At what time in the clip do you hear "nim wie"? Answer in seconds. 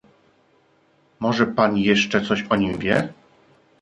2.55-3.13